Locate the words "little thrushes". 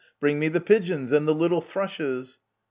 1.35-2.39